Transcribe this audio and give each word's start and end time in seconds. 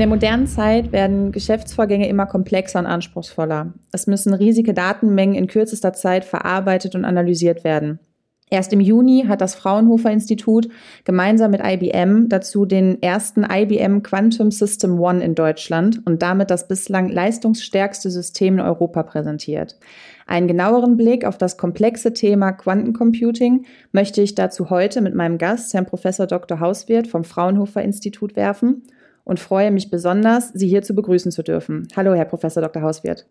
der 0.00 0.06
modernen 0.06 0.46
Zeit 0.46 0.92
werden 0.92 1.30
Geschäftsvorgänge 1.30 2.08
immer 2.08 2.24
komplexer 2.24 2.78
und 2.78 2.86
anspruchsvoller. 2.86 3.74
Es 3.92 4.06
müssen 4.06 4.32
riesige 4.32 4.72
Datenmengen 4.72 5.34
in 5.34 5.46
kürzester 5.46 5.92
Zeit 5.92 6.24
verarbeitet 6.24 6.94
und 6.94 7.04
analysiert 7.04 7.64
werden. 7.64 8.00
Erst 8.48 8.72
im 8.72 8.80
Juni 8.80 9.26
hat 9.28 9.42
das 9.42 9.54
Fraunhofer 9.54 10.10
Institut 10.10 10.68
gemeinsam 11.04 11.50
mit 11.50 11.60
IBM 11.62 12.30
dazu 12.30 12.64
den 12.64 13.00
ersten 13.02 13.44
IBM 13.44 14.02
Quantum 14.02 14.50
System 14.50 14.98
One 14.98 15.22
in 15.22 15.34
Deutschland 15.34 16.04
und 16.06 16.22
damit 16.22 16.50
das 16.50 16.66
bislang 16.66 17.10
leistungsstärkste 17.10 18.10
System 18.10 18.54
in 18.54 18.60
Europa 18.60 19.02
präsentiert. 19.02 19.78
Einen 20.26 20.48
genaueren 20.48 20.96
Blick 20.96 21.26
auf 21.26 21.36
das 21.36 21.58
komplexe 21.58 22.14
Thema 22.14 22.52
Quantencomputing 22.52 23.66
möchte 23.92 24.22
ich 24.22 24.34
dazu 24.34 24.70
heute 24.70 25.02
mit 25.02 25.14
meinem 25.14 25.36
Gast, 25.36 25.74
Herrn 25.74 25.86
Professor 25.86 26.26
Dr. 26.26 26.58
Hauswirt 26.58 27.06
vom 27.06 27.22
Fraunhofer 27.22 27.82
Institut 27.82 28.34
werfen 28.34 28.82
und 29.30 29.38
freue 29.38 29.70
mich 29.70 29.92
besonders, 29.92 30.48
Sie 30.48 30.66
hier 30.66 30.82
zu 30.82 30.92
begrüßen 30.92 31.30
zu 31.30 31.44
dürfen. 31.44 31.86
Hallo, 31.94 32.14
Herr 32.14 32.24
Professor 32.24 32.60
Dr. 32.60 32.82
Hauswirt. 32.82 33.28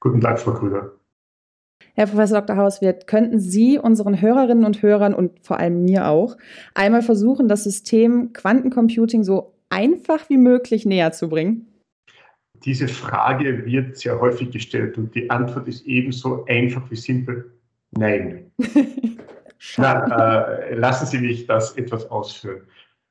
Guten 0.00 0.18
Tag, 0.18 0.40
Frau 0.40 0.54
Krüger. 0.54 0.92
Herr 1.92 2.06
Professor 2.06 2.40
Dr. 2.40 2.56
Hauswirt, 2.56 3.06
könnten 3.06 3.38
Sie 3.38 3.78
unseren 3.78 4.22
Hörerinnen 4.22 4.64
und 4.64 4.80
Hörern 4.80 5.12
und 5.12 5.38
vor 5.44 5.58
allem 5.58 5.84
mir 5.84 6.08
auch 6.08 6.38
einmal 6.74 7.02
versuchen, 7.02 7.48
das 7.48 7.64
System 7.64 8.32
Quantencomputing 8.32 9.22
so 9.22 9.52
einfach 9.68 10.30
wie 10.30 10.38
möglich 10.38 10.86
näher 10.86 11.12
zu 11.12 11.28
bringen? 11.28 11.66
Diese 12.64 12.88
Frage 12.88 13.66
wird 13.66 13.98
sehr 13.98 14.18
häufig 14.18 14.50
gestellt 14.50 14.96
und 14.96 15.14
die 15.14 15.28
Antwort 15.28 15.68
ist 15.68 15.84
ebenso 15.86 16.46
einfach 16.46 16.90
wie 16.90 16.96
simpel. 16.96 17.52
Nein. 17.90 18.50
Na, 19.76 20.54
äh, 20.56 20.74
lassen 20.76 21.04
Sie 21.04 21.18
mich 21.18 21.46
das 21.46 21.76
etwas 21.76 22.10
ausführen. 22.10 22.62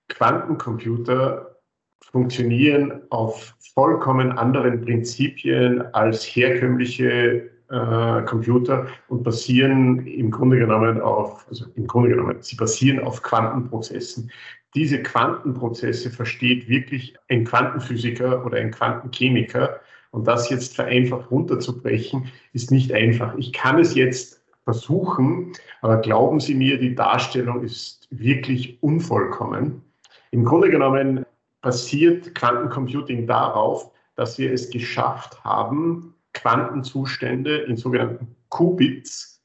Quantencomputer 0.07 1.58
funktionieren 2.01 3.01
auf 3.09 3.55
vollkommen 3.73 4.31
anderen 4.31 4.81
Prinzipien 4.81 5.81
als 5.93 6.23
herkömmliche 6.23 7.49
äh, 7.69 8.21
Computer 8.23 8.87
und 9.09 9.23
basieren 9.23 10.05
im 10.07 10.31
Grunde 10.31 10.57
genommen 10.57 10.99
auf, 11.01 11.45
also 11.49 11.65
im 11.75 11.87
Grunde 11.87 12.09
genommen, 12.09 12.37
sie 12.39 12.55
basieren 12.55 12.99
auf 12.99 13.21
Quantenprozessen. 13.21 14.31
Diese 14.75 15.01
Quantenprozesse 15.01 16.09
versteht 16.09 16.67
wirklich 16.67 17.15
ein 17.29 17.43
Quantenphysiker 17.43 18.45
oder 18.45 18.57
ein 18.57 18.71
Quantenchemiker. 18.71 19.79
Und 20.11 20.27
das 20.27 20.49
jetzt 20.49 20.75
vereinfacht 20.75 21.29
runterzubrechen, 21.29 22.31
ist 22.53 22.71
nicht 22.71 22.91
einfach. 22.91 23.35
Ich 23.37 23.53
kann 23.53 23.79
es 23.79 23.93
jetzt 23.93 24.41
versuchen, 24.63 25.53
aber 25.81 25.97
glauben 25.97 26.39
Sie 26.39 26.55
mir, 26.55 26.79
die 26.79 26.95
Darstellung 26.95 27.63
ist 27.63 28.07
wirklich 28.11 28.81
unvollkommen. 28.81 29.83
Im 30.31 30.43
Grunde 30.43 30.69
genommen 30.69 31.25
basiert 31.61 32.33
Quantencomputing 32.35 33.27
darauf, 33.27 33.91
dass 34.15 34.37
wir 34.37 34.51
es 34.53 34.69
geschafft 34.69 35.43
haben, 35.43 36.15
Quantenzustände 36.33 37.57
in 37.57 37.77
sogenannten 37.77 38.35
Qubits 38.49 39.41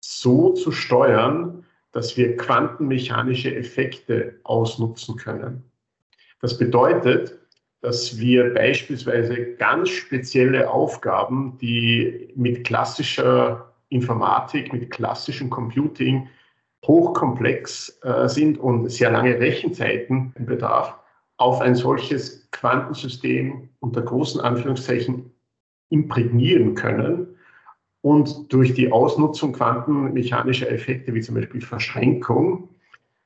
so 0.00 0.52
zu 0.52 0.72
steuern, 0.72 1.64
dass 1.92 2.16
wir 2.16 2.36
quantenmechanische 2.36 3.54
Effekte 3.54 4.40
ausnutzen 4.42 5.16
können. 5.16 5.62
Das 6.40 6.58
bedeutet, 6.58 7.38
dass 7.80 8.18
wir 8.18 8.52
beispielsweise 8.52 9.54
ganz 9.56 9.90
spezielle 9.90 10.70
Aufgaben, 10.70 11.58
die 11.58 12.32
mit 12.34 12.64
klassischer 12.64 13.74
Informatik, 13.90 14.72
mit 14.72 14.90
klassischem 14.90 15.50
Computing 15.50 16.28
hochkomplex 16.86 17.98
äh, 18.02 18.28
sind 18.28 18.58
und 18.58 18.88
sehr 18.88 19.10
lange 19.10 19.38
Rechenzeiten 19.38 20.34
bedarf, 20.38 20.98
auf 21.36 21.60
ein 21.60 21.74
solches 21.74 22.48
Quantensystem 22.50 23.68
unter 23.80 24.02
großen 24.02 24.40
Anführungszeichen 24.40 25.30
imprägnieren 25.90 26.74
können 26.74 27.36
und 28.02 28.52
durch 28.52 28.74
die 28.74 28.92
Ausnutzung 28.92 29.52
quantenmechanischer 29.52 30.70
Effekte 30.70 31.14
wie 31.14 31.20
zum 31.20 31.36
Beispiel 31.36 31.60
Verschränkung 31.60 32.68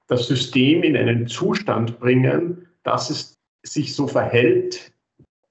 das 0.07 0.27
System 0.27 0.83
in 0.83 0.97
einen 0.97 1.27
Zustand 1.27 1.99
bringen, 2.01 2.67
dass 2.83 3.11
es 3.11 3.39
sich 3.63 3.95
so 3.95 4.07
verhält 4.07 4.93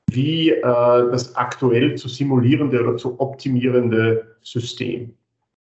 wie 0.09 0.51
äh, 0.51 0.61
das 0.61 1.35
aktuell 1.35 1.95
zu 1.95 2.07
simulierende 2.07 2.81
oder 2.81 2.97
zu 2.97 3.19
optimierende 3.19 4.37
System. 4.41 5.13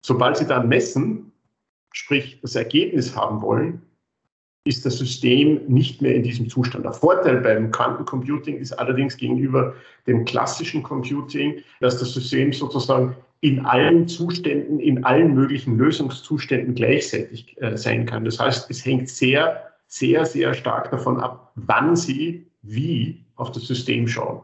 Sobald 0.04 0.36
Sie 0.36 0.46
dann 0.46 0.68
messen, 0.68 1.32
sprich 1.92 2.38
das 2.42 2.54
Ergebnis 2.54 3.16
haben 3.16 3.40
wollen, 3.40 3.82
ist 4.66 4.84
das 4.84 4.98
System 4.98 5.60
nicht 5.68 6.02
mehr 6.02 6.14
in 6.14 6.22
diesem 6.22 6.48
Zustand. 6.48 6.84
Der 6.84 6.92
Vorteil 6.92 7.40
beim 7.40 7.70
Quantencomputing 7.70 8.58
ist 8.58 8.72
allerdings 8.72 9.16
gegenüber 9.16 9.74
dem 10.06 10.24
klassischen 10.24 10.82
Computing, 10.82 11.62
dass 11.80 11.98
das 11.98 12.12
System 12.12 12.52
sozusagen 12.52 13.16
in 13.40 13.64
allen 13.64 14.08
Zuständen, 14.08 14.80
in 14.80 15.04
allen 15.04 15.34
möglichen 15.34 15.78
Lösungszuständen 15.78 16.74
gleichzeitig 16.74 17.56
äh, 17.60 17.76
sein 17.76 18.06
kann. 18.06 18.24
Das 18.24 18.40
heißt, 18.40 18.70
es 18.70 18.84
hängt 18.84 19.08
sehr, 19.08 19.62
sehr, 19.86 20.24
sehr 20.26 20.54
stark 20.54 20.90
davon 20.90 21.20
ab, 21.20 21.52
wann 21.54 21.94
Sie 21.94 22.46
wie 22.62 23.24
auf 23.36 23.52
das 23.52 23.66
System 23.66 24.08
schauen. 24.08 24.40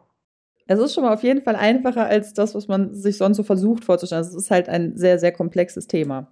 Es 0.66 0.78
ist 0.78 0.94
schon 0.94 1.04
mal 1.04 1.12
auf 1.12 1.24
jeden 1.24 1.42
Fall 1.42 1.56
einfacher 1.56 2.06
als 2.06 2.34
das, 2.34 2.54
was 2.54 2.68
man 2.68 2.94
sich 2.94 3.16
sonst 3.16 3.38
so 3.38 3.42
versucht 3.42 3.84
vorzustellen. 3.84 4.22
Es 4.22 4.34
ist 4.34 4.50
halt 4.50 4.68
ein 4.68 4.96
sehr, 4.96 5.18
sehr 5.18 5.32
komplexes 5.32 5.86
Thema. 5.86 6.28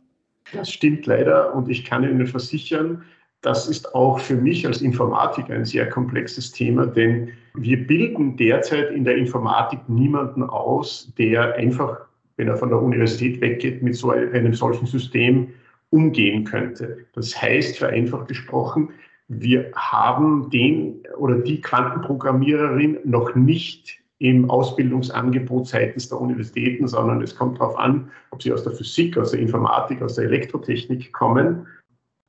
Das 0.53 0.71
stimmt 0.71 1.07
leider 1.07 1.55
und 1.55 1.69
ich 1.69 1.85
kann 1.85 2.05
Ihnen 2.05 2.27
versichern, 2.27 3.03
das 3.43 3.69
ist 3.69 3.95
auch 3.95 4.19
für 4.19 4.37
mich 4.37 4.67
als 4.67 4.83
Informatiker 4.83 5.55
ein 5.55 5.65
sehr 5.65 5.89
komplexes 5.89 6.53
Thema, 6.53 6.87
denn 6.87 7.31
wir 7.55 7.87
bilden 7.87 8.37
derzeit 8.37 8.91
in 8.91 9.05
der 9.05 9.17
Informatik 9.17 9.81
niemanden 9.89 10.43
aus, 10.43 11.13
der 11.17 11.55
einfach, 11.55 12.01
wenn 12.37 12.49
er 12.49 12.57
von 12.57 12.69
der 12.69 12.81
Universität 12.81 13.41
weggeht, 13.41 13.83
mit 13.83 13.97
so 13.97 14.11
einem 14.11 14.53
solchen 14.53 14.87
System 14.87 15.49
umgehen 15.91 16.45
könnte. 16.45 16.99
Das 17.15 17.41
heißt, 17.41 17.79
vereinfacht 17.79 18.29
gesprochen, 18.29 18.91
wir 19.29 19.71
haben 19.75 20.51
den 20.51 21.03
oder 21.17 21.37
die 21.37 21.61
Quantenprogrammiererin 21.61 22.99
noch 23.05 23.35
nicht 23.35 23.99
im 24.19 24.51
Ausbildungsangebot 24.51 25.67
seitens 25.67 26.09
der 26.11 26.21
Universitäten, 26.21 26.87
sondern 26.87 27.23
es 27.23 27.35
kommt 27.35 27.59
darauf 27.59 27.79
an, 27.79 28.11
ob 28.33 28.43
sie 28.43 28.53
aus 28.53 28.65
der 28.65 28.73
Physik, 28.73 29.17
aus 29.17 29.31
der 29.31 29.41
Informatik, 29.41 30.03
aus 30.03 30.17
der 30.17 30.25
Elektrotechnik 30.25 31.13
kommen 31.13 31.67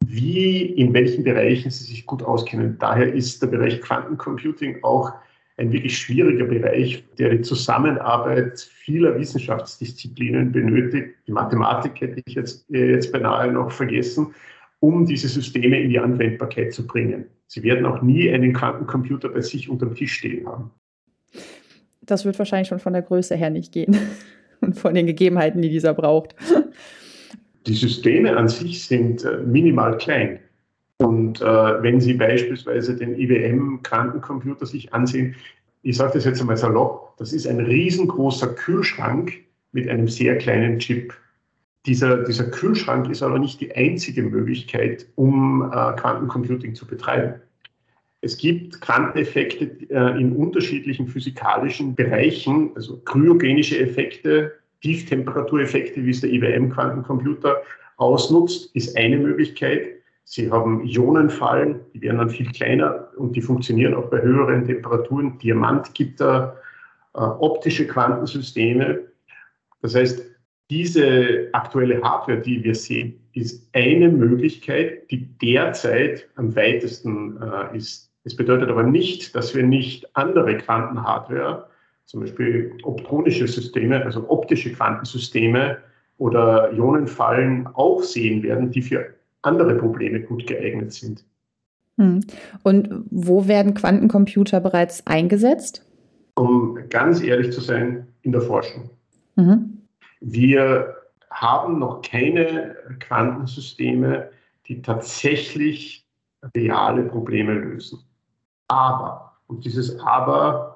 wie, 0.05 0.65
in 0.65 0.93
welchen 0.93 1.23
Bereichen 1.23 1.71
sie 1.71 1.85
sich 1.85 2.05
gut 2.05 2.23
auskennen. 2.23 2.77
Daher 2.79 3.13
ist 3.13 3.41
der 3.41 3.47
Bereich 3.47 3.81
Quantencomputing 3.81 4.83
auch 4.83 5.13
ein 5.57 5.71
wirklich 5.71 5.97
schwieriger 5.97 6.45
Bereich, 6.45 7.03
der 7.17 7.29
die 7.29 7.41
Zusammenarbeit 7.41 8.59
vieler 8.59 9.17
Wissenschaftsdisziplinen 9.17 10.51
benötigt. 10.51 11.15
Die 11.27 11.31
Mathematik 11.31 12.01
hätte 12.01 12.21
ich 12.25 12.33
jetzt, 12.35 12.69
äh, 12.71 12.91
jetzt 12.91 13.11
beinahe 13.11 13.51
noch 13.51 13.71
vergessen, 13.71 14.33
um 14.79 15.05
diese 15.05 15.27
Systeme 15.27 15.79
in 15.79 15.89
die 15.89 15.99
Anwendbarkeit 15.99 16.73
zu 16.73 16.87
bringen. 16.87 17.25
Sie 17.47 17.61
werden 17.63 17.85
auch 17.85 18.01
nie 18.01 18.31
einen 18.31 18.53
Quantencomputer 18.53 19.29
bei 19.29 19.41
sich 19.41 19.69
unterm 19.69 19.93
Tisch 19.93 20.13
stehen 20.13 20.47
haben. 20.47 20.71
Das 22.01 22.25
wird 22.25 22.39
wahrscheinlich 22.39 22.69
schon 22.69 22.79
von 22.79 22.93
der 22.93 23.03
Größe 23.03 23.35
her 23.35 23.51
nicht 23.51 23.71
gehen 23.71 23.95
und 24.61 24.79
von 24.79 24.95
den 24.95 25.05
Gegebenheiten, 25.05 25.61
die 25.61 25.69
dieser 25.69 25.93
braucht 25.93 26.35
die 27.67 27.73
Systeme 27.73 28.35
an 28.35 28.47
sich 28.47 28.85
sind 28.85 29.23
äh, 29.23 29.37
minimal 29.37 29.97
klein. 29.97 30.39
Und 30.97 31.41
äh, 31.41 31.45
wenn 31.45 31.99
Sie 31.99 32.13
beispielsweise 32.13 32.95
den 32.95 33.15
IBM-Quantencomputer 33.15 34.65
sich 34.65 34.93
ansehen, 34.93 35.35
ich 35.83 35.97
sage 35.97 36.13
das 36.13 36.25
jetzt 36.25 36.41
einmal 36.41 36.57
salopp, 36.57 37.17
das 37.17 37.33
ist 37.33 37.47
ein 37.47 37.59
riesengroßer 37.59 38.53
Kühlschrank 38.53 39.33
mit 39.71 39.89
einem 39.89 40.07
sehr 40.07 40.37
kleinen 40.37 40.77
Chip. 40.79 41.13
Dieser, 41.87 42.23
dieser 42.23 42.43
Kühlschrank 42.51 43.09
ist 43.09 43.23
aber 43.23 43.39
nicht 43.39 43.59
die 43.61 43.75
einzige 43.75 44.21
Möglichkeit, 44.21 45.07
um 45.15 45.63
äh, 45.63 45.93
Quantencomputing 45.93 46.75
zu 46.75 46.85
betreiben. 46.85 47.41
Es 48.21 48.37
gibt 48.37 48.79
Quanteneffekte 48.81 49.65
äh, 49.89 50.19
in 50.21 50.35
unterschiedlichen 50.35 51.07
physikalischen 51.07 51.95
Bereichen, 51.95 52.69
also 52.75 52.97
kryogenische 52.97 53.79
Effekte, 53.79 54.51
Tieftemperatureffekte, 54.81 56.03
wie 56.05 56.11
es 56.11 56.21
der 56.21 56.31
IBM-Quantencomputer 56.31 57.61
ausnutzt, 57.97 58.75
ist 58.75 58.97
eine 58.97 59.17
Möglichkeit. 59.17 59.87
Sie 60.23 60.49
haben 60.49 60.85
Ionenfallen, 60.85 61.79
die 61.93 62.01
werden 62.01 62.17
dann 62.17 62.29
viel 62.29 62.49
kleiner 62.51 63.09
und 63.17 63.35
die 63.35 63.41
funktionieren 63.41 63.93
auch 63.93 64.09
bei 64.09 64.21
höheren 64.21 64.65
Temperaturen. 64.65 65.37
Diamantgitter, 65.39 66.57
äh, 67.13 67.19
optische 67.19 67.85
Quantensysteme. 67.85 69.01
Das 69.81 69.95
heißt, 69.95 70.25
diese 70.69 71.49
aktuelle 71.51 72.01
Hardware, 72.01 72.39
die 72.39 72.63
wir 72.63 72.75
sehen, 72.75 73.19
ist 73.33 73.69
eine 73.73 74.09
Möglichkeit, 74.09 75.09
die 75.11 75.25
derzeit 75.39 76.29
am 76.35 76.55
weitesten 76.55 77.41
äh, 77.41 77.77
ist. 77.77 78.09
Es 78.23 78.35
bedeutet 78.35 78.69
aber 78.69 78.83
nicht, 78.83 79.35
dass 79.35 79.53
wir 79.53 79.63
nicht 79.63 80.15
andere 80.15 80.57
Quantenhardware 80.57 81.67
zum 82.11 82.19
Beispiel 82.19 82.77
optonische 82.83 83.47
Systeme, 83.47 84.03
also 84.03 84.29
optische 84.29 84.73
Quantensysteme 84.73 85.77
oder 86.17 86.69
Ionenfallen 86.73 87.67
auch 87.67 88.03
sehen 88.03 88.43
werden, 88.43 88.69
die 88.69 88.81
für 88.81 89.13
andere 89.43 89.75
Probleme 89.75 90.19
gut 90.19 90.45
geeignet 90.45 90.91
sind. 90.91 91.23
Hm. 91.97 92.19
Und 92.63 93.05
wo 93.09 93.47
werden 93.47 93.75
Quantencomputer 93.75 94.59
bereits 94.59 95.07
eingesetzt? 95.07 95.85
Um 96.35 96.77
ganz 96.89 97.23
ehrlich 97.23 97.53
zu 97.53 97.61
sein, 97.61 98.05
in 98.23 98.33
der 98.33 98.41
Forschung. 98.41 98.89
Mhm. 99.37 99.77
Wir 100.19 100.93
haben 101.29 101.79
noch 101.79 102.01
keine 102.01 102.75
Quantensysteme, 102.99 104.29
die 104.67 104.81
tatsächlich 104.81 106.05
reale 106.55 107.03
Probleme 107.03 107.53
lösen. 107.53 107.99
Aber, 108.67 109.31
und 109.47 109.63
dieses 109.63 109.97
Aber 110.01 110.75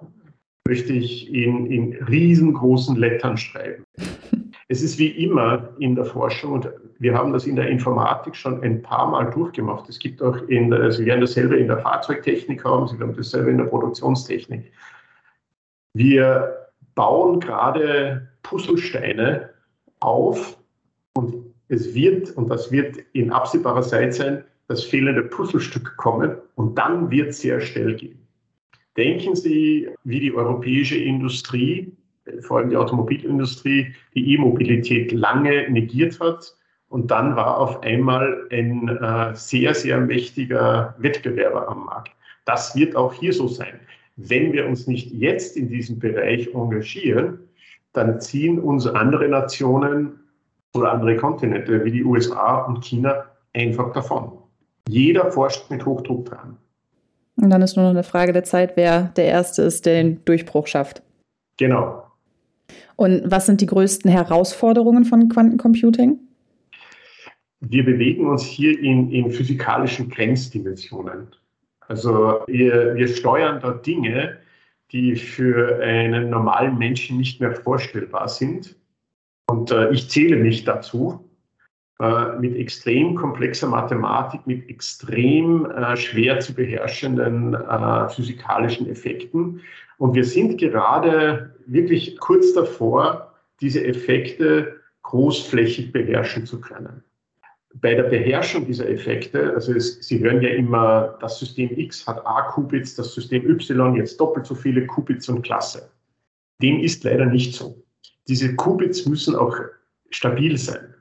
möchte 0.68 0.94
ich 0.94 1.34
in, 1.34 1.68
in 1.68 1.94
riesengroßen 2.04 2.96
Lettern 2.96 3.38
schreiben. 3.38 3.84
Es 4.68 4.82
ist 4.82 4.98
wie 4.98 5.10
immer 5.24 5.70
in 5.78 5.94
der 5.94 6.06
Forschung, 6.06 6.54
und 6.54 6.68
wir 6.98 7.14
haben 7.14 7.32
das 7.32 7.46
in 7.46 7.56
der 7.56 7.68
Informatik 7.68 8.36
schon 8.36 8.64
ein 8.64 8.82
paar 8.82 9.08
Mal 9.08 9.30
durchgemacht. 9.30 9.88
Es 9.88 10.00
gibt 10.00 10.24
auch 10.24 10.38
in, 10.48 10.72
der, 10.72 10.92
Sie 10.92 11.06
werden 11.06 11.22
dasselbe 11.22 11.56
in 11.58 11.68
der 11.68 11.78
Fahrzeugtechnik 11.78 12.66
haben, 12.66 12.88
Sie 12.88 13.00
werden 13.00 13.14
dasselbe 13.16 13.52
in 13.52 13.60
der 13.60 13.66
Produktionstechnik. 13.66 14.72
Wir 15.94 16.72
bauen 16.96 17.40
gerade 17.40 18.28
Puzzlesteine 18.42 19.52
auf 20.00 20.58
und 21.14 21.36
es 21.68 21.94
wird, 21.94 22.32
und 22.32 22.50
das 22.50 22.72
wird 22.72 22.98
in 23.14 23.32
absehbarer 23.32 23.84
Zeit 23.84 24.16
sein, 24.16 24.44
das 24.68 24.84
fehlende 24.84 25.22
Puzzlestück 25.22 25.96
kommen 25.98 26.38
und 26.56 26.76
dann 26.76 27.12
wird 27.12 27.30
es 27.30 27.42
sehr 27.42 27.62
schnell 27.62 27.96
gehen. 27.96 28.25
Denken 28.98 29.36
Sie, 29.36 29.90
wie 30.04 30.20
die 30.20 30.34
europäische 30.34 30.98
Industrie, 30.98 31.92
vor 32.42 32.58
allem 32.58 32.70
die 32.70 32.78
Automobilindustrie, 32.78 33.94
die 34.14 34.34
E-Mobilität 34.34 35.12
lange 35.12 35.70
negiert 35.70 36.20
hat. 36.20 36.56
Und 36.90 37.12
dann 37.12 37.36
war 37.36 37.58
auf 37.58 37.84
einmal 37.84 38.48
ein 38.52 38.88
äh, 38.88 39.36
sehr, 39.36 39.74
sehr 39.74 40.00
mächtiger 40.00 40.96
Wettbewerber 41.00 41.68
am 41.68 41.86
Markt. 41.86 42.12
Das 42.46 42.76
wird 42.76 42.96
auch 42.96 43.14
hier 43.14 43.34
so 43.34 43.48
sein. 43.48 43.80
Wenn 44.18 44.54
wir 44.54 44.66
uns 44.66 44.88
nicht 44.88 45.12
jetzt 45.12 45.58
in 45.58 45.68
diesem 45.68 46.00
Bereich 46.00 46.54
engagieren, 46.54 47.40
dann 47.92 48.22
ziehen 48.22 48.60
uns 48.60 48.88
andere 48.88 49.28
Nationen 49.28 50.20
oder 50.74 50.92
andere 50.94 51.18
Kontinente 51.18 51.84
wie 51.84 51.92
die 51.92 52.04
USA 52.04 52.62
und 52.62 52.84
China 52.86 53.26
einfach 53.54 53.92
davon. 53.94 54.32
Jeder 54.88 55.32
forscht 55.32 55.70
mit 55.72 55.86
Hochdruck 55.86 56.26
dran. 56.26 56.58
Und 57.38 57.50
dann 57.50 57.62
ist 57.62 57.76
nur 57.76 57.86
noch 57.86 57.92
eine 57.92 58.04
Frage 58.04 58.34
der 58.34 58.44
Zeit, 58.44 58.78
wer 58.78 59.12
der 59.16 59.26
Erste 59.26 59.64
ist, 59.64 59.86
der 59.86 60.02
den 60.02 60.24
Durchbruch 60.26 60.68
schafft. 60.68 61.02
Genau. 61.58 62.04
Und 62.96 63.24
was 63.26 63.46
sind 63.46 63.62
die 63.62 63.66
größten 63.66 64.10
Herausforderungen 64.10 65.06
von 65.06 65.28
Quantencomputing? 65.30 66.20
Wir 67.60 67.84
bewegen 67.84 68.28
uns 68.28 68.44
hier 68.44 68.80
in, 68.80 69.12
in 69.12 69.32
physikalischen 69.32 70.10
Grenzdimensionen. 70.10 71.28
Also 71.88 72.42
wir, 72.48 72.96
wir 72.96 73.08
steuern 73.08 73.60
da 73.60 73.72
Dinge, 73.72 74.38
die 74.92 75.16
für 75.16 75.82
einen 75.82 76.30
normalen 76.30 76.78
Menschen 76.78 77.18
nicht 77.18 77.42
mehr 77.42 77.54
vorstellbar 77.54 78.28
sind. 78.28 78.76
Und 79.48 79.72
äh, 79.72 79.92
ich 79.92 80.10
zähle 80.10 80.38
mich 80.38 80.64
dazu. 80.64 81.30
Äh, 82.02 82.38
mit 82.40 82.58
extrem 82.58 83.16
komplexer 83.16 83.68
Mathematik, 83.68 84.46
mit 84.46 84.70
extrem 84.70 85.66
äh, 85.72 85.96
schwer 85.96 86.42
zu 86.42 86.54
beherrschenden 86.54 87.54
äh, 87.54 88.10
physikalischen 88.10 88.90
Effekten. 88.90 89.62
Und 89.98 90.14
wir 90.14 90.26
sind 90.26 90.58
gerade 90.58 91.56
wirklich 91.68 92.18
kurz 92.20 92.52
davor, 92.52 93.34
diese 93.62 93.86
Effekte 93.86 94.76
großflächig 95.04 95.94
beherrschen 95.94 96.46
zu 96.46 96.60
können. 96.60 97.02
Bei 97.76 97.96
der 97.96 98.04
Beherrschung 98.04 98.66
dieser 98.66 98.90
Effekte, 98.90 99.54
also 99.54 99.72
es, 99.72 100.06
Sie 100.06 100.20
hören 100.20 100.42
ja 100.42 100.50
immer, 100.50 101.18
das 101.22 101.40
System 101.40 101.70
X 101.78 102.06
hat 102.06 102.26
A 102.26 102.42
Qubits, 102.52 102.96
das 102.96 103.14
System 103.14 103.50
Y 103.50 103.96
jetzt 103.96 104.20
doppelt 104.20 104.46
so 104.46 104.56
viele 104.56 104.86
Qubits 104.86 105.30
und 105.30 105.44
Klasse. 105.44 105.90
Dem 106.62 106.82
ist 106.82 107.06
leider 107.06 107.26
nicht 107.26 107.56
so. 107.56 107.82
Diese 108.28 108.54
Qubits 108.58 109.06
müssen 109.06 109.34
auch 109.34 109.58
stabil 110.10 110.58
sein 110.58 110.95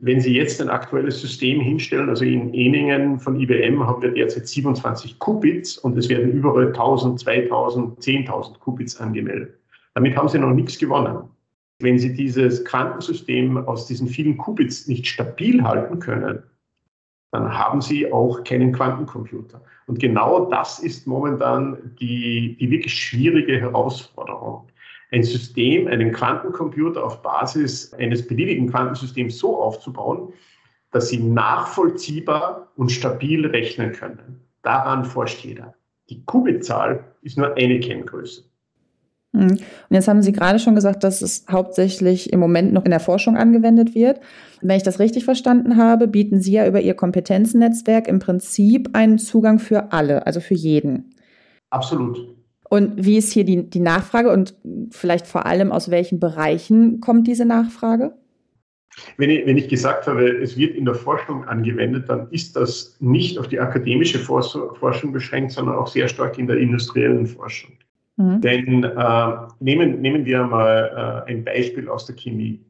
wenn 0.00 0.20
Sie 0.20 0.34
jetzt 0.34 0.60
ein 0.62 0.68
aktuelles 0.68 1.20
System 1.20 1.60
hinstellen, 1.60 2.08
also 2.08 2.24
in 2.24 2.54
Eningen 2.54 3.18
von 3.18 3.38
IBM 3.38 3.84
haben 3.84 4.00
wir 4.00 4.12
derzeit 4.12 4.46
27 4.46 5.18
Qubits 5.18 5.76
und 5.76 5.98
es 5.98 6.08
werden 6.08 6.32
überall 6.32 6.68
1000, 6.68 7.18
2000, 7.20 7.98
10.000 7.98 8.58
Qubits 8.60 8.96
angemeldet. 9.00 9.58
Damit 9.94 10.16
haben 10.16 10.28
Sie 10.28 10.38
noch 10.38 10.52
nichts 10.52 10.78
gewonnen. 10.78 11.28
Wenn 11.80 11.98
Sie 11.98 12.14
dieses 12.14 12.64
Quantensystem 12.64 13.56
aus 13.56 13.86
diesen 13.86 14.06
vielen 14.06 14.36
Qubits 14.38 14.86
nicht 14.86 15.06
stabil 15.06 15.62
halten 15.62 15.98
können, 15.98 16.44
dann 17.32 17.58
haben 17.58 17.80
Sie 17.80 18.10
auch 18.12 18.42
keinen 18.44 18.72
Quantencomputer. 18.72 19.60
Und 19.86 19.98
genau 19.98 20.48
das 20.48 20.78
ist 20.78 21.06
momentan 21.06 21.76
die, 22.00 22.56
die 22.60 22.70
wirklich 22.70 22.94
schwierige 22.94 23.60
Herausforderung 23.60 24.68
ein 25.10 25.22
System, 25.22 25.86
einen 25.86 26.12
Quantencomputer 26.12 27.04
auf 27.04 27.22
Basis 27.22 27.92
eines 27.94 28.26
beliebigen 28.26 28.68
Quantensystems 28.70 29.38
so 29.38 29.56
aufzubauen, 29.56 30.32
dass 30.90 31.08
sie 31.08 31.18
nachvollziehbar 31.18 32.68
und 32.76 32.90
stabil 32.90 33.46
rechnen 33.46 33.92
können. 33.92 34.40
Daran 34.62 35.04
forscht 35.04 35.44
jeder. 35.44 35.74
Die 36.10 36.24
Qubitzahl 36.24 37.04
ist 37.22 37.36
nur 37.36 37.54
eine 37.56 37.80
Kenngröße. 37.80 38.44
Hm. 39.34 39.50
Und 39.50 39.60
jetzt 39.90 40.08
haben 40.08 40.22
Sie 40.22 40.32
gerade 40.32 40.58
schon 40.58 40.74
gesagt, 40.74 41.04
dass 41.04 41.20
es 41.20 41.44
hauptsächlich 41.50 42.32
im 42.32 42.40
Moment 42.40 42.72
noch 42.72 42.84
in 42.84 42.90
der 42.90 43.00
Forschung 43.00 43.36
angewendet 43.36 43.94
wird. 43.94 44.20
Wenn 44.62 44.76
ich 44.78 44.82
das 44.82 44.98
richtig 44.98 45.24
verstanden 45.24 45.76
habe, 45.76 46.08
bieten 46.08 46.40
Sie 46.40 46.52
ja 46.52 46.66
über 46.66 46.80
Ihr 46.80 46.94
Kompetenznetzwerk 46.94 48.08
im 48.08 48.20
Prinzip 48.20 48.90
einen 48.94 49.18
Zugang 49.18 49.58
für 49.58 49.92
alle, 49.92 50.26
also 50.26 50.40
für 50.40 50.54
jeden. 50.54 51.14
Absolut. 51.68 52.37
Und 52.68 53.04
wie 53.04 53.16
ist 53.16 53.32
hier 53.32 53.44
die, 53.44 53.68
die 53.68 53.80
Nachfrage 53.80 54.30
und 54.30 54.54
vielleicht 54.90 55.26
vor 55.26 55.46
allem 55.46 55.72
aus 55.72 55.90
welchen 55.90 56.20
Bereichen 56.20 57.00
kommt 57.00 57.26
diese 57.26 57.44
Nachfrage? 57.44 58.12
Wenn 59.16 59.30
ich, 59.30 59.46
wenn 59.46 59.56
ich 59.56 59.68
gesagt 59.68 60.06
habe, 60.06 60.28
es 60.28 60.56
wird 60.56 60.74
in 60.74 60.84
der 60.84 60.94
Forschung 60.94 61.44
angewendet, 61.44 62.08
dann 62.08 62.28
ist 62.30 62.56
das 62.56 62.96
nicht 63.00 63.38
auf 63.38 63.48
die 63.48 63.60
akademische 63.60 64.18
Forschung 64.18 65.12
beschränkt, 65.12 65.52
sondern 65.52 65.76
auch 65.76 65.86
sehr 65.86 66.08
stark 66.08 66.38
in 66.38 66.46
der 66.46 66.58
industriellen 66.58 67.26
Forschung. 67.26 67.72
Mhm. 68.16 68.40
Denn 68.40 68.84
äh, 68.84 69.32
nehmen, 69.60 70.00
nehmen 70.00 70.24
wir 70.24 70.44
mal 70.44 71.24
äh, 71.26 71.30
ein 71.30 71.44
Beispiel 71.44 71.88
aus 71.88 72.06
der 72.06 72.16
Chemie. 72.16 72.60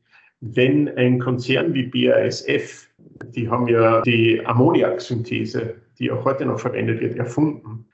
Wenn 0.41 0.89
ein 0.97 1.19
Konzern 1.19 1.75
wie 1.75 1.85
BASF, 1.85 2.89
die 3.35 3.49
haben 3.49 3.67
ja 3.67 4.03
die 4.03 4.45
Ammoniaksynthese, 4.45 5.75
die 5.99 6.11
auch 6.11 6.25
heute 6.25 6.45
noch 6.45 6.61
verwendet 6.61 7.01
wird, 7.01 7.17
erfunden. 7.17 7.87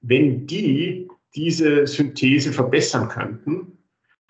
Wenn 0.00 0.46
die 0.46 1.08
diese 1.34 1.86
Synthese 1.86 2.52
verbessern 2.52 3.08
könnten, 3.08 3.78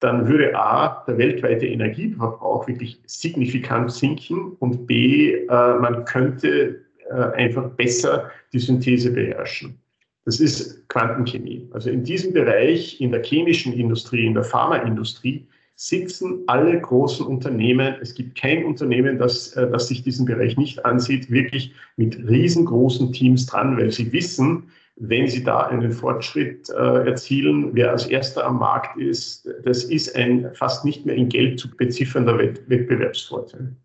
dann 0.00 0.28
würde 0.28 0.56
A, 0.56 1.04
der 1.06 1.18
weltweite 1.18 1.66
Energieverbrauch 1.66 2.68
wirklich 2.68 3.00
signifikant 3.06 3.92
sinken 3.92 4.52
und 4.60 4.86
B, 4.86 5.32
äh, 5.32 5.46
man 5.46 6.04
könnte 6.04 6.84
äh, 7.10 7.14
einfach 7.14 7.70
besser 7.70 8.30
die 8.52 8.60
Synthese 8.60 9.10
beherrschen. 9.10 9.78
Das 10.24 10.40
ist 10.40 10.86
Quantenchemie. 10.88 11.68
Also 11.72 11.90
in 11.90 12.04
diesem 12.04 12.32
Bereich, 12.32 13.00
in 13.00 13.10
der 13.10 13.24
chemischen 13.24 13.72
Industrie, 13.72 14.26
in 14.26 14.34
der 14.34 14.44
Pharmaindustrie, 14.44 15.46
sitzen 15.74 16.42
alle 16.48 16.80
großen 16.80 17.24
Unternehmen. 17.24 17.94
Es 18.00 18.14
gibt 18.14 18.36
kein 18.36 18.64
Unternehmen, 18.64 19.16
das, 19.18 19.52
äh, 19.54 19.70
das 19.70 19.88
sich 19.88 20.02
diesen 20.02 20.26
Bereich 20.26 20.56
nicht 20.56 20.84
ansieht, 20.84 21.30
wirklich 21.30 21.72
mit 21.96 22.16
riesengroßen 22.28 23.12
Teams 23.12 23.46
dran, 23.46 23.76
weil 23.78 23.90
sie 23.90 24.12
wissen, 24.12 24.70
wenn 25.00 25.28
Sie 25.28 25.44
da 25.44 25.60
einen 25.60 25.92
Fortschritt 25.92 26.68
äh, 26.70 27.08
erzielen, 27.08 27.70
wer 27.74 27.92
als 27.92 28.06
erster 28.06 28.44
am 28.44 28.58
Markt 28.58 28.96
ist, 28.98 29.48
das 29.64 29.84
ist 29.84 30.14
ein 30.16 30.50
fast 30.54 30.84
nicht 30.84 31.06
mehr 31.06 31.14
in 31.14 31.28
Geld 31.28 31.60
zu 31.60 31.68
beziffernder 31.76 32.36
Wett 32.38 32.68
Wettbewerbsvorteil. 32.68 33.76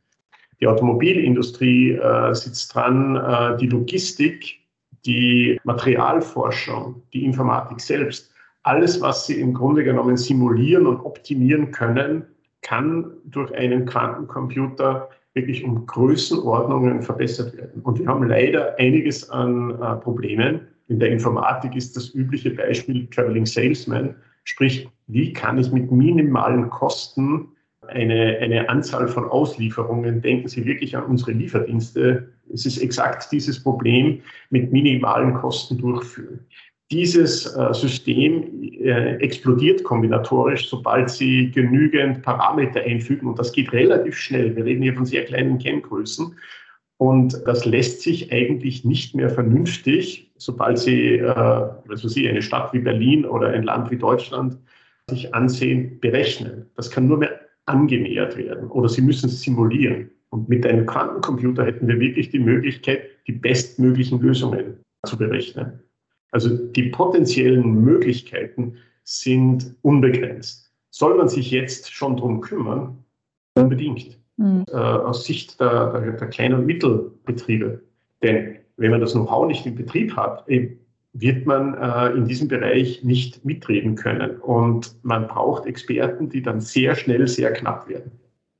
Die 0.59 0.67
Automobilindustrie 0.67 1.91
äh, 1.91 2.33
sitzt 2.33 2.73
dran, 2.73 3.15
äh, 3.15 3.57
die 3.57 3.67
Logistik, 3.67 4.59
die 5.05 5.59
Materialforschung, 5.63 7.03
die 7.13 7.25
Informatik 7.25 7.79
selbst, 7.79 8.31
alles, 8.63 9.01
was 9.01 9.27
Sie 9.27 9.39
im 9.39 9.53
Grunde 9.53 9.83
genommen 9.83 10.17
simulieren 10.17 10.87
und 10.87 11.01
optimieren 11.01 11.71
können, 11.71 12.25
kann 12.61 13.11
durch 13.25 13.53
einen 13.55 13.85
Quantencomputer 13.85 15.09
wirklich 15.33 15.63
um 15.63 15.85
Größenordnungen 15.85 17.01
verbessert 17.01 17.57
werden. 17.57 17.81
Und 17.81 17.99
wir 17.99 18.07
haben 18.07 18.23
leider 18.27 18.79
einiges 18.79 19.29
an 19.29 19.71
äh, 19.81 19.95
Problemen 19.97 20.61
in 20.87 20.99
der 20.99 21.11
Informatik 21.11 21.75
ist 21.75 21.95
das 21.95 22.13
übliche 22.13 22.51
Beispiel 22.51 23.07
Traveling 23.07 23.45
Salesman, 23.45 24.15
sprich, 24.43 24.89
wie 25.07 25.33
kann 25.33 25.57
ich 25.57 25.71
mit 25.71 25.91
minimalen 25.91 26.69
Kosten 26.69 27.47
eine, 27.87 28.37
eine 28.39 28.69
Anzahl 28.69 29.07
von 29.07 29.25
Auslieferungen, 29.25 30.21
denken 30.21 30.47
Sie 30.47 30.65
wirklich 30.65 30.95
an 30.95 31.05
unsere 31.05 31.31
Lieferdienste, 31.31 32.29
es 32.53 32.65
ist 32.65 32.77
exakt 32.77 33.31
dieses 33.31 33.61
Problem 33.61 34.21
mit 34.49 34.71
minimalen 34.71 35.33
Kosten 35.33 35.77
durchführen. 35.77 36.39
Dieses 36.91 37.45
äh, 37.55 37.73
System 37.73 38.61
äh, 38.61 39.15
explodiert 39.15 39.83
kombinatorisch, 39.83 40.69
sobald 40.69 41.09
Sie 41.09 41.49
genügend 41.51 42.21
Parameter 42.21 42.81
einfügen 42.81 43.27
und 43.27 43.39
das 43.39 43.51
geht 43.51 43.71
relativ 43.73 44.15
schnell. 44.15 44.55
Wir 44.55 44.65
reden 44.65 44.83
hier 44.83 44.93
von 44.93 45.05
sehr 45.05 45.25
kleinen 45.25 45.57
Kenngrößen. 45.57 46.35
Und 47.03 47.45
das 47.45 47.65
lässt 47.65 47.99
sich 47.99 48.31
eigentlich 48.31 48.85
nicht 48.85 49.13
mehr 49.13 49.29
vernünftig, 49.29 50.31
sobald 50.37 50.79
Sie, 50.79 51.17
äh, 51.17 51.25
weiß 51.25 52.15
ich, 52.15 52.29
eine 52.29 52.41
Stadt 52.41 52.71
wie 52.71 52.79
Berlin 52.79 53.25
oder 53.25 53.49
ein 53.49 53.63
Land 53.63 53.91
wie 53.91 53.97
Deutschland 53.97 54.57
sich 55.09 55.35
ansehen, 55.35 55.99
berechnen. 55.99 56.65
Das 56.77 56.89
kann 56.89 57.09
nur 57.09 57.17
mehr 57.17 57.41
angenähert 57.65 58.37
werden 58.37 58.69
oder 58.69 58.87
Sie 58.87 59.01
müssen 59.01 59.25
es 59.25 59.41
simulieren. 59.41 60.11
Und 60.29 60.47
mit 60.47 60.65
einem 60.65 60.85
Quantencomputer 60.85 61.65
hätten 61.65 61.89
wir 61.89 61.99
wirklich 61.99 62.29
die 62.29 62.39
Möglichkeit, 62.39 63.01
die 63.27 63.33
bestmöglichen 63.33 64.21
Lösungen 64.21 64.77
zu 65.05 65.17
berechnen. 65.17 65.81
Also 66.31 66.55
die 66.55 66.83
potenziellen 66.83 67.83
Möglichkeiten 67.83 68.77
sind 69.03 69.75
unbegrenzt. 69.81 70.71
Soll 70.89 71.17
man 71.17 71.27
sich 71.27 71.51
jetzt 71.51 71.91
schon 71.91 72.15
darum 72.15 72.39
kümmern? 72.39 73.03
Unbedingt. 73.55 74.22
Mhm. 74.37 74.65
Äh, 74.71 74.75
aus 74.75 75.25
Sicht 75.25 75.59
der, 75.59 75.91
der, 75.91 76.11
der 76.13 76.27
Klein- 76.29 76.53
und 76.53 76.65
Mittelbetriebe. 76.65 77.81
Denn 78.21 78.57
wenn 78.77 78.91
man 78.91 79.01
das 79.01 79.13
Know-how 79.13 79.47
nicht 79.47 79.65
im 79.65 79.75
Betrieb 79.75 80.15
hat, 80.15 80.45
wird 81.13 81.45
man 81.45 81.75
äh, 81.75 82.09
in 82.17 82.25
diesem 82.25 82.47
Bereich 82.47 83.03
nicht 83.03 83.45
mitreden 83.45 83.95
können. 83.95 84.37
Und 84.37 84.95
man 85.03 85.27
braucht 85.27 85.65
Experten, 85.65 86.29
die 86.29 86.41
dann 86.41 86.59
sehr 86.59 86.95
schnell 86.95 87.27
sehr 87.27 87.53
knapp 87.53 87.87
werden. 87.87 88.11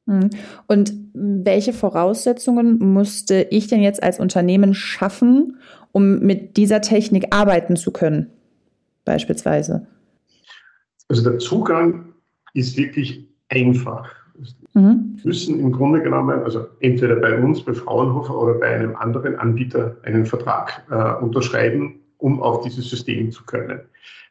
Mhm. 0.06 0.30
Und 0.68 0.94
welche 1.14 1.74
Voraussetzungen 1.74 2.78
musste 2.80 3.48
ich 3.50 3.68
denn 3.68 3.82
jetzt 3.82 4.04
als 4.04 4.20
Unternehmen 4.20 4.74
schaffen, 4.74 5.58
um 5.92 6.20
mit 6.20 6.58
dieser 6.58 6.82
Technik 6.82 7.28
arbeiten 7.32 7.76
zu 7.76 7.92
können, 7.92 8.30
beispielsweise? 9.06 9.88
Also 11.08 11.30
der 11.30 11.40
Zugang 11.40 12.14
ist 12.54 12.78
wirklich 12.78 13.28
einfach. 13.50 14.23
Mhm. 14.74 15.20
müssen 15.24 15.60
im 15.60 15.72
Grunde 15.72 16.02
genommen, 16.02 16.40
also 16.44 16.66
entweder 16.80 17.16
bei 17.18 17.38
uns, 17.38 17.64
bei 17.64 17.74
Fraunhofer 17.74 18.38
oder 18.38 18.56
bei 18.56 18.76
einem 18.76 18.96
anderen 18.96 19.36
Anbieter 19.36 19.96
einen 20.04 20.26
Vertrag 20.26 20.84
äh, 20.90 21.24
unterschreiben, 21.24 22.00
um 22.18 22.42
auf 22.42 22.64
dieses 22.64 22.90
System 22.90 23.32
zu 23.32 23.44
können. 23.46 23.82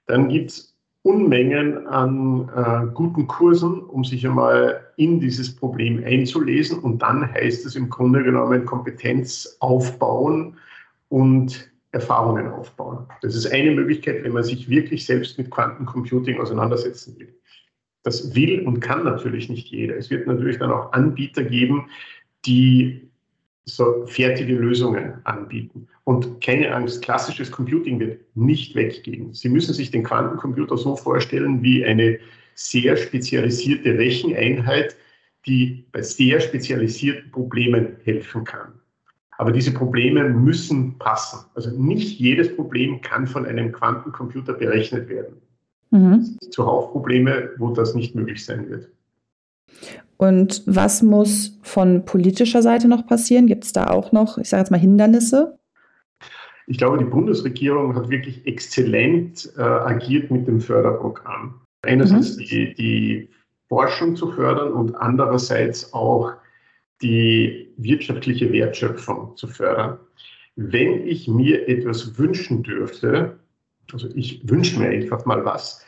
Dann 0.07 0.29
gibt 0.29 0.51
es 0.51 0.73
Unmengen 1.05 1.89
an 1.89 2.49
äh, 2.55 2.87
guten 2.95 3.27
Kursen, 3.27 3.81
um 3.83 4.05
sich 4.05 4.25
einmal 4.25 4.87
in 4.97 5.19
dieses 5.19 5.55
Problem 5.55 6.03
einzulesen. 6.05 6.79
Und 6.79 7.03
dann 7.03 7.29
heißt 7.33 7.67
es 7.67 7.75
im 7.75 7.91
Grunde 7.91 8.23
genommen 8.23 8.65
Kompetenz 8.65 9.57
aufbauen 9.59 10.57
und 11.09 11.73
Erfahrungen 11.91 12.47
aufbauen. 12.47 13.07
Das 13.21 13.35
ist 13.35 13.53
eine 13.53 13.73
Möglichkeit, 13.73 14.23
wenn 14.23 14.33
man 14.33 14.45
sich 14.45 14.69
wirklich 14.69 15.05
selbst 15.05 15.39
mit 15.39 15.51
Quantencomputing 15.51 16.41
auseinandersetzen 16.41 17.19
will. 17.19 17.35
Das 18.03 18.35
will 18.35 18.67
und 18.67 18.81
kann 18.81 19.05
natürlich 19.05 19.49
nicht 19.49 19.69
jeder. 19.69 19.97
Es 19.97 20.11
wird 20.11 20.27
natürlich 20.27 20.59
dann 20.59 20.73
auch 20.73 20.93
Anbieter 20.93 21.45
geben, 21.45 21.89
die 22.45 23.09
so 23.65 24.07
fertige 24.07 24.55
Lösungen 24.55 25.15
anbieten. 25.25 25.87
Und 26.05 26.41
keine 26.41 26.75
Angst, 26.75 27.03
klassisches 27.03 27.51
Computing 27.51 28.01
wird 28.01 28.21
nicht 28.35 28.75
weggehen. 28.75 29.33
Sie 29.33 29.49
müssen 29.49 29.73
sich 29.73 29.91
den 29.91 30.03
Quantencomputer 30.03 30.77
so 30.77 30.97
vorstellen 30.97 31.63
wie 31.63 31.85
eine 31.85 32.19
sehr 32.55 32.97
spezialisierte 32.97 33.97
Recheneinheit, 33.97 34.97
die 35.47 35.87
bei 35.93 36.03
sehr 36.03 36.41
spezialisierten 36.41 37.31
Problemen 37.31 37.97
helfen 38.05 38.45
kann. 38.45 38.73
Aber 39.39 39.53
diese 39.53 39.73
Probleme 39.73 40.29
müssen 40.29 40.99
passen. 40.99 41.47
Also 41.55 41.71
nicht 41.71 42.19
jedes 42.19 42.55
Problem 42.55 43.01
kann 43.01 43.27
von 43.27 43.47
einem 43.47 43.73
Quantencomputer 43.73 44.53
berechnet 44.55 45.09
werden. 45.09 45.41
Mhm. 45.93 46.39
Zuhauf 46.51 46.91
Probleme, 46.91 47.51
wo 47.59 47.71
das 47.71 47.95
nicht 47.95 48.15
möglich 48.15 48.45
sein 48.45 48.69
wird. 48.69 48.89
Und 50.17 50.63
was 50.67 51.03
muss 51.03 51.59
von 51.63 52.05
politischer 52.05 52.63
Seite 52.63 52.89
noch 52.89 53.07
passieren? 53.07 53.47
Gibt 53.47 53.65
es 53.65 53.73
da 53.73 53.89
auch 53.89 54.13
noch, 54.13 54.39
ich 54.39 54.49
sage 54.49 54.63
jetzt 54.63 54.71
mal, 54.71 54.81
Hindernisse? 54.81 55.59
Ich 56.67 56.79
glaube, 56.79 56.99
die 56.99 57.05
Bundesregierung 57.05 57.95
hat 57.95 58.09
wirklich 58.09 58.47
exzellent 58.47 59.53
äh, 59.57 59.63
agiert 59.63 60.31
mit 60.31 60.47
dem 60.47 60.61
Förderprogramm. 60.61 61.61
Einerseits 61.83 62.37
mhm. 62.37 62.45
die, 62.45 62.75
die 62.75 63.29
Forschung 63.69 64.17
zu 64.17 64.31
fördern 64.31 64.73
und 64.73 64.95
andererseits 64.95 65.93
auch 65.93 66.33
die 67.03 67.73
wirtschaftliche 67.77 68.53
Wertschöpfung 68.53 69.37
zu 69.37 69.49
fördern. 69.49 69.99
Wenn 70.55 71.07
ich 71.07 71.27
mir 71.27 71.69
etwas 71.69 72.17
wünschen 72.19 72.63
dürfte, 72.63 73.41
also 73.93 74.09
ich 74.15 74.49
wünsche 74.49 74.79
mir 74.79 74.89
einfach 74.89 75.25
mal 75.25 75.45
was, 75.45 75.85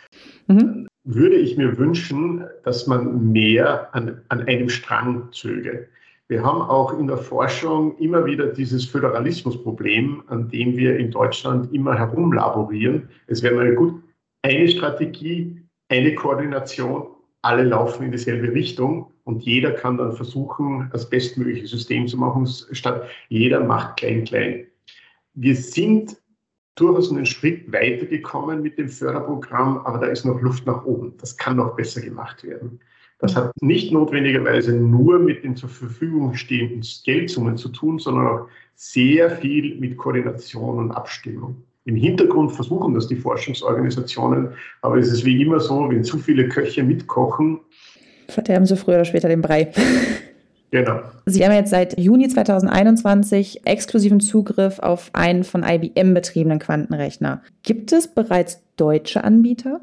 mhm. 0.46 0.86
würde 1.04 1.36
ich 1.36 1.56
mir 1.56 1.76
wünschen, 1.78 2.44
dass 2.64 2.86
man 2.86 3.32
mehr 3.32 3.94
an, 3.94 4.20
an 4.28 4.42
einem 4.42 4.68
Strang 4.68 5.28
zöge. 5.32 5.88
Wir 6.28 6.42
haben 6.42 6.62
auch 6.62 6.98
in 6.98 7.06
der 7.06 7.18
Forschung 7.18 7.98
immer 7.98 8.24
wieder 8.24 8.46
dieses 8.46 8.86
Föderalismusproblem, 8.86 10.22
an 10.28 10.48
dem 10.48 10.76
wir 10.76 10.96
in 10.96 11.10
Deutschland 11.10 11.72
immer 11.72 11.98
herumlaborieren. 11.98 13.10
Es 13.26 13.42
wäre 13.42 13.54
mal 13.54 13.74
gut, 13.74 14.02
eine 14.42 14.68
Strategie, 14.68 15.60
eine 15.90 16.14
Koordination, 16.14 17.08
alle 17.42 17.64
laufen 17.64 18.04
in 18.04 18.12
dieselbe 18.12 18.52
Richtung 18.52 19.12
und 19.24 19.42
jeder 19.42 19.72
kann 19.72 19.98
dann 19.98 20.12
versuchen, 20.12 20.88
das 20.92 21.08
bestmögliche 21.08 21.66
System 21.66 22.08
zu 22.08 22.16
machen, 22.16 22.46
statt 22.46 23.06
jeder 23.28 23.60
macht 23.60 23.98
klein, 23.98 24.24
klein. 24.24 24.66
Wir 25.34 25.56
sind 25.56 26.16
durchaus 26.76 27.10
einen 27.10 27.26
Schritt 27.26 27.72
weitergekommen 27.72 28.62
mit 28.62 28.78
dem 28.78 28.88
Förderprogramm, 28.88 29.78
aber 29.78 29.98
da 29.98 30.06
ist 30.06 30.24
noch 30.24 30.40
Luft 30.40 30.66
nach 30.66 30.84
oben. 30.84 31.14
Das 31.20 31.36
kann 31.36 31.56
noch 31.56 31.76
besser 31.76 32.00
gemacht 32.00 32.44
werden. 32.44 32.80
Das 33.20 33.36
hat 33.36 33.52
nicht 33.60 33.92
notwendigerweise 33.92 34.72
nur 34.72 35.18
mit 35.18 35.44
den 35.44 35.56
zur 35.56 35.68
Verfügung 35.68 36.34
stehenden 36.34 36.82
Geldsummen 37.04 37.56
zu 37.56 37.68
tun, 37.68 37.98
sondern 37.98 38.26
auch 38.26 38.48
sehr 38.74 39.30
viel 39.30 39.76
mit 39.76 39.96
Koordination 39.96 40.78
und 40.78 40.90
Abstimmung. 40.90 41.62
Im 41.86 41.96
Hintergrund 41.96 42.52
versuchen 42.52 42.94
das 42.94 43.06
die 43.06 43.16
Forschungsorganisationen, 43.16 44.48
aber 44.82 44.96
es 44.96 45.12
ist 45.12 45.24
wie 45.24 45.40
immer 45.40 45.60
so, 45.60 45.88
wenn 45.90 46.02
zu 46.02 46.18
viele 46.18 46.48
Köche 46.48 46.82
mitkochen, 46.82 47.60
verderben 48.28 48.66
sie 48.66 48.76
früher 48.76 48.96
oder 48.96 49.04
später 49.04 49.28
den 49.28 49.42
Brei. 49.42 49.70
Genau. 50.74 51.02
Sie 51.24 51.44
haben 51.44 51.52
jetzt 51.52 51.70
seit 51.70 52.00
Juni 52.00 52.26
2021 52.26 53.64
exklusiven 53.64 54.18
Zugriff 54.18 54.80
auf 54.80 55.08
einen 55.12 55.44
von 55.44 55.62
IBM 55.62 56.14
betriebenen 56.14 56.58
Quantenrechner. 56.58 57.42
Gibt 57.62 57.92
es 57.92 58.12
bereits 58.12 58.60
deutsche 58.74 59.22
Anbieter? 59.22 59.82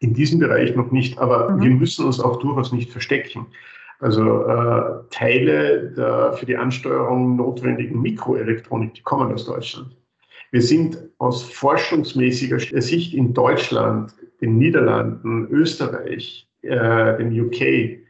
In 0.00 0.12
diesem 0.12 0.38
Bereich 0.38 0.76
noch 0.76 0.90
nicht, 0.92 1.18
aber 1.18 1.48
mhm. 1.48 1.62
wir 1.62 1.70
müssen 1.70 2.04
uns 2.04 2.20
auch 2.20 2.40
durchaus 2.40 2.72
nicht 2.72 2.90
verstecken. 2.90 3.46
Also 4.00 4.44
äh, 4.44 5.08
Teile 5.08 5.94
der 5.96 6.34
für 6.34 6.44
die 6.44 6.58
Ansteuerung 6.58 7.36
notwendigen 7.36 8.02
Mikroelektronik, 8.02 8.92
die 8.92 9.02
kommen 9.02 9.32
aus 9.32 9.46
Deutschland. 9.46 9.96
Wir 10.50 10.60
sind 10.60 10.98
aus 11.16 11.42
forschungsmäßiger 11.42 12.58
Sicht 12.82 13.14
in 13.14 13.32
Deutschland, 13.32 14.12
den 14.42 14.58
Niederlanden, 14.58 15.48
Österreich, 15.48 16.46
äh, 16.60 17.16
den 17.16 17.40
UK 17.40 18.03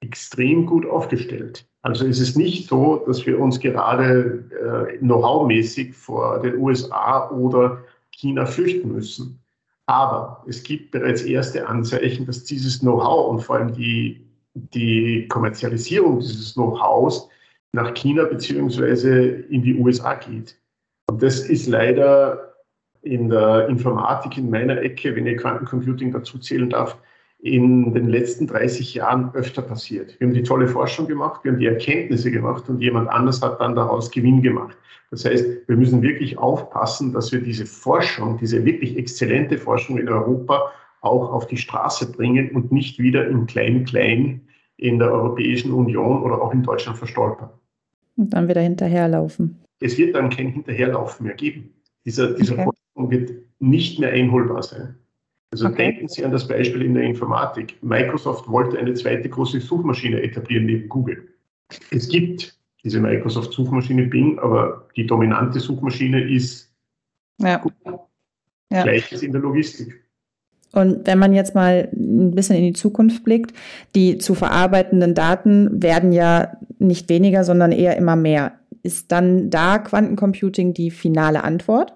extrem 0.00 0.66
gut 0.66 0.86
aufgestellt. 0.86 1.66
Also 1.82 2.06
es 2.06 2.20
ist 2.20 2.36
nicht 2.36 2.68
so, 2.68 3.04
dass 3.06 3.26
wir 3.26 3.40
uns 3.40 3.60
gerade 3.60 4.44
äh, 4.92 4.98
Know-how-mäßig 4.98 5.94
vor 5.94 6.40
den 6.40 6.56
USA 6.58 7.30
oder 7.30 7.84
China 8.12 8.46
fürchten 8.46 8.92
müssen. 8.92 9.40
Aber 9.86 10.44
es 10.46 10.62
gibt 10.62 10.90
bereits 10.90 11.22
erste 11.22 11.66
Anzeichen, 11.66 12.26
dass 12.26 12.44
dieses 12.44 12.80
Know-how 12.80 13.30
und 13.30 13.40
vor 13.40 13.56
allem 13.56 13.72
die, 13.72 14.26
die 14.54 15.26
Kommerzialisierung 15.28 16.20
dieses 16.20 16.54
Know-hows 16.54 17.28
nach 17.72 17.94
China 17.94 18.24
beziehungsweise 18.24 19.18
in 19.18 19.62
die 19.62 19.74
USA 19.78 20.14
geht. 20.14 20.58
Und 21.08 21.22
das 21.22 21.40
ist 21.40 21.66
leider 21.68 22.54
in 23.02 23.30
der 23.30 23.68
Informatik 23.68 24.36
in 24.36 24.50
meiner 24.50 24.80
Ecke, 24.82 25.14
wenn 25.14 25.26
ich 25.26 25.38
Quantencomputing 25.38 26.12
dazu 26.12 26.38
zählen 26.38 26.68
darf, 26.68 26.98
in 27.40 27.94
den 27.94 28.08
letzten 28.08 28.46
30 28.46 28.94
Jahren 28.94 29.32
öfter 29.34 29.62
passiert. 29.62 30.18
Wir 30.18 30.26
haben 30.26 30.34
die 30.34 30.42
tolle 30.42 30.66
Forschung 30.66 31.06
gemacht, 31.06 31.44
wir 31.44 31.52
haben 31.52 31.60
die 31.60 31.66
Erkenntnisse 31.66 32.30
gemacht 32.30 32.68
und 32.68 32.80
jemand 32.80 33.08
anders 33.08 33.40
hat 33.42 33.60
dann 33.60 33.76
daraus 33.76 34.10
Gewinn 34.10 34.42
gemacht. 34.42 34.76
Das 35.10 35.24
heißt, 35.24 35.46
wir 35.66 35.76
müssen 35.76 36.02
wirklich 36.02 36.36
aufpassen, 36.36 37.12
dass 37.12 37.32
wir 37.32 37.40
diese 37.40 37.64
Forschung, 37.64 38.38
diese 38.38 38.64
wirklich 38.64 38.96
exzellente 38.96 39.56
Forschung 39.56 39.98
in 39.98 40.08
Europa 40.08 40.70
auch 41.00 41.32
auf 41.32 41.46
die 41.46 41.56
Straße 41.56 42.10
bringen 42.12 42.50
und 42.50 42.72
nicht 42.72 42.98
wieder 42.98 43.26
im 43.28 43.46
Klein-Klein 43.46 44.40
in 44.76 44.98
der 44.98 45.12
Europäischen 45.12 45.72
Union 45.72 46.22
oder 46.22 46.42
auch 46.42 46.52
in 46.52 46.62
Deutschland 46.62 46.98
verstolpern. 46.98 47.50
Und 48.16 48.34
dann 48.34 48.48
wieder 48.48 48.60
hinterherlaufen. 48.60 49.58
Es 49.80 49.96
wird 49.96 50.16
dann 50.16 50.28
kein 50.30 50.48
Hinterherlaufen 50.48 51.26
mehr 51.26 51.36
geben. 51.36 51.70
Dieser, 52.04 52.34
diese 52.34 52.54
okay. 52.54 52.64
Forschung 52.64 53.10
wird 53.10 53.32
nicht 53.60 54.00
mehr 54.00 54.10
einholbar 54.10 54.62
sein. 54.62 54.96
Also 55.50 55.66
okay. 55.66 55.92
denken 55.92 56.08
Sie 56.08 56.24
an 56.24 56.32
das 56.32 56.46
Beispiel 56.46 56.82
in 56.82 56.94
der 56.94 57.04
Informatik. 57.04 57.82
Microsoft 57.82 58.48
wollte 58.48 58.78
eine 58.78 58.94
zweite 58.94 59.28
große 59.28 59.60
Suchmaschine 59.60 60.22
etablieren 60.22 60.66
neben 60.66 60.88
Google. 60.88 61.28
Es 61.90 62.08
gibt 62.08 62.58
diese 62.84 63.00
Microsoft-Suchmaschine 63.00 64.06
Bing, 64.06 64.38
aber 64.38 64.88
die 64.96 65.06
dominante 65.06 65.60
Suchmaschine 65.60 66.22
ist 66.30 66.72
ja. 67.40 67.58
Google. 67.58 67.98
Ja. 68.70 68.82
Gleiches 68.82 69.22
in 69.22 69.32
der 69.32 69.40
Logistik. 69.40 70.04
Und 70.72 71.06
wenn 71.06 71.18
man 71.18 71.32
jetzt 71.32 71.54
mal 71.54 71.88
ein 71.92 72.34
bisschen 72.34 72.56
in 72.56 72.64
die 72.64 72.72
Zukunft 72.74 73.24
blickt, 73.24 73.54
die 73.94 74.18
zu 74.18 74.34
verarbeitenden 74.34 75.14
Daten 75.14 75.82
werden 75.82 76.12
ja 76.12 76.58
nicht 76.78 77.08
weniger, 77.08 77.44
sondern 77.44 77.72
eher 77.72 77.96
immer 77.96 78.16
mehr. 78.16 78.58
Ist 78.82 79.10
dann 79.10 79.48
da 79.48 79.78
Quantencomputing 79.78 80.74
die 80.74 80.90
finale 80.90 81.42
Antwort? 81.42 81.94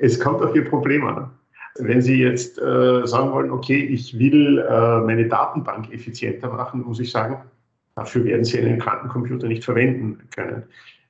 Es 0.00 0.18
kommt 0.18 0.42
auf 0.42 0.54
Ihr 0.54 0.64
Problem 0.64 1.06
an. 1.06 1.30
Wenn 1.78 2.02
Sie 2.02 2.16
jetzt 2.16 2.58
äh, 2.58 3.06
sagen 3.06 3.32
wollen, 3.32 3.50
okay, 3.50 3.78
ich 3.78 4.18
will 4.18 4.58
äh, 4.58 5.00
meine 5.00 5.28
Datenbank 5.28 5.92
effizienter 5.92 6.48
machen, 6.48 6.82
muss 6.82 7.00
ich 7.00 7.10
sagen, 7.10 7.42
dafür 7.94 8.24
werden 8.24 8.44
Sie 8.44 8.58
einen 8.58 8.78
Quantencomputer 8.78 9.46
nicht 9.46 9.64
verwenden 9.64 10.18
können. 10.34 10.64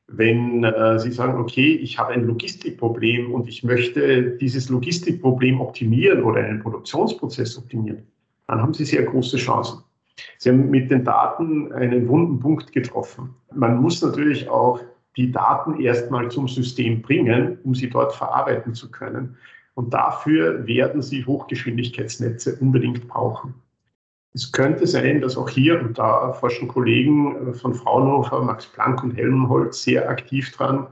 Wenn 0.08 0.64
äh, 0.64 0.98
Sie 0.98 1.10
sagen, 1.10 1.38
okay, 1.38 1.74
ich 1.74 1.98
habe 1.98 2.12
ein 2.12 2.24
Logistikproblem 2.24 3.32
und 3.32 3.48
ich 3.48 3.64
möchte 3.64 4.36
dieses 4.36 4.68
Logistikproblem 4.68 5.60
optimieren 5.60 6.22
oder 6.22 6.44
einen 6.44 6.60
Produktionsprozess 6.60 7.58
optimieren, 7.58 8.02
dann 8.46 8.60
haben 8.60 8.74
Sie 8.74 8.84
sehr 8.84 9.02
große 9.02 9.36
Chancen. 9.36 9.82
Sie 10.38 10.50
haben 10.50 10.70
mit 10.70 10.90
den 10.90 11.04
Daten 11.04 11.72
einen 11.72 12.08
wunden 12.08 12.40
Punkt 12.40 12.72
getroffen. 12.72 13.34
Man 13.54 13.80
muss 13.80 14.02
natürlich 14.02 14.48
auch 14.48 14.80
die 15.16 15.32
Daten 15.32 15.80
erstmal 15.80 16.30
zum 16.30 16.48
System 16.48 17.02
bringen, 17.02 17.58
um 17.64 17.74
sie 17.74 17.90
dort 17.90 18.14
verarbeiten 18.14 18.74
zu 18.74 18.90
können. 18.90 19.36
Und 19.78 19.94
dafür 19.94 20.66
werden 20.66 21.02
Sie 21.02 21.24
Hochgeschwindigkeitsnetze 21.24 22.56
unbedingt 22.56 23.06
brauchen. 23.06 23.54
Es 24.34 24.50
könnte 24.50 24.88
sein, 24.88 25.20
dass 25.20 25.36
auch 25.36 25.48
hier, 25.48 25.80
und 25.80 25.96
da 25.96 26.32
forschen 26.32 26.66
Kollegen 26.66 27.54
von 27.54 27.74
Fraunhofer, 27.74 28.42
Max 28.42 28.66
Planck 28.66 29.04
und 29.04 29.16
Helmholtz 29.16 29.84
sehr 29.84 30.10
aktiv 30.10 30.50
dran, 30.50 30.88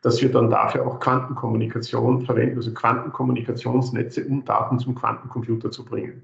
dass 0.00 0.22
wir 0.22 0.32
dann 0.32 0.48
dafür 0.48 0.86
auch 0.86 1.00
Quantenkommunikation 1.00 2.24
verwenden, 2.24 2.56
also 2.56 2.72
Quantenkommunikationsnetze, 2.72 4.24
um 4.24 4.42
Daten 4.46 4.78
zum 4.78 4.94
Quantencomputer 4.94 5.70
zu 5.70 5.84
bringen. 5.84 6.22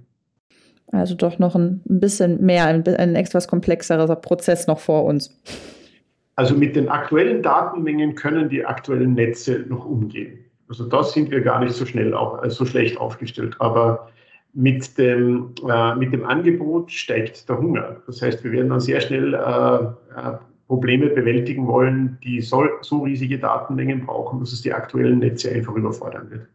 Also 0.92 1.14
doch 1.14 1.38
noch 1.38 1.54
ein 1.54 1.82
bisschen 1.85 2.42
mehr, 2.42 2.64
ein, 2.64 2.82
ein 2.96 3.14
etwas 3.14 3.46
komplexerer 3.46 4.16
Prozess 4.16 4.66
noch 4.66 4.78
vor 4.78 5.04
uns. 5.04 5.38
Also 6.35 6.54
mit 6.54 6.76
den 6.76 6.88
aktuellen 6.88 7.42
Datenmengen 7.42 8.14
können 8.14 8.49
die 8.49 8.64
aktuellen 8.64 9.12
Netze 9.12 9.66
noch 9.68 9.85
umgehen. 9.85 10.45
Also 10.68 10.87
da 10.87 11.02
sind 11.02 11.30
wir 11.30 11.40
gar 11.40 11.61
nicht 11.61 11.75
so 11.75 11.87
schnell, 11.87 12.14
auch, 12.14 12.42
äh, 12.42 12.50
so 12.50 12.64
schlecht 12.64 12.99
aufgestellt. 12.99 13.56
Aber 13.58 14.08
mit 14.52 14.96
dem, 14.99 15.54
äh, 15.68 15.94
mit 15.96 16.12
dem 16.12 16.25
Angebot 16.25 16.90
steigt 16.90 17.49
der 17.49 17.58
Hunger. 17.58 17.96
Das 18.06 18.23
heißt, 18.23 18.42
wir 18.42 18.52
werden 18.52 18.70
dann 18.70 18.80
sehr 18.80 19.00
schnell 19.00 19.35
äh, 19.35 19.38
äh, 19.38 20.38
Probleme 20.66 21.08
bewältigen 21.08 21.66
wollen, 21.66 22.18
die 22.25 22.40
so, 22.40 22.64
so 22.80 23.02
riesige 23.02 23.38
Datenmengen 23.38 24.06
brauchen, 24.06 24.40
dass 24.40 24.52
es 24.52 24.62
die 24.62 24.73
aktuellen 24.73 25.18
Netze 25.18 25.52
einfach 25.52 25.75
überfordern 25.75 26.30
wird. 26.30 26.46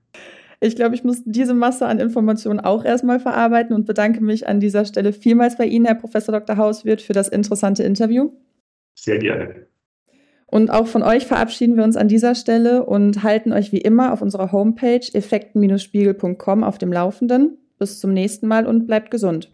Ich 0.60 0.76
glaube, 0.76 0.94
ich 0.96 1.04
muss 1.04 1.24
diese 1.26 1.54
Masse 1.54 1.88
an 1.88 2.00
Informationen 2.00 2.60
auch 2.60 2.86
erstmal 2.86 3.20
verarbeiten 3.20 3.76
und 3.76 3.86
bedanke 3.86 4.22
mich 4.22 4.48
an 4.48 4.60
dieser 4.60 4.86
Stelle 4.86 5.14
vielmals 5.14 5.58
bei 5.58 5.66
Ihnen, 5.66 5.86
Herr 5.86 5.96
Professor 5.96 6.34
Dr. 6.34 6.58
Hauswirt, 6.58 7.02
für 7.02 7.14
das 7.14 7.30
interessante 7.30 7.84
Interview. 7.84 8.32
Sehr 8.96 9.18
gerne. 9.18 9.68
Und 10.52 10.70
auch 10.70 10.86
von 10.86 11.02
euch 11.02 11.26
verabschieden 11.26 11.78
wir 11.78 11.84
uns 11.86 11.96
an 11.96 12.10
dieser 12.10 12.36
Stelle 12.36 12.86
und 12.86 13.24
halten 13.24 13.54
euch 13.54 13.72
wie 13.72 13.80
immer 13.80 14.12
auf 14.12 14.22
unserer 14.22 14.52
Homepage 14.52 15.00
effekten-spiegel.com 15.14 16.64
auf 16.64 16.78
dem 16.78 16.92
Laufenden. 16.92 17.58
Bis 17.80 18.00
zum 18.00 18.14
nächsten 18.14 18.48
Mal 18.48 18.68
und 18.68 18.86
bleibt 18.86 19.10
gesund. 19.10 19.50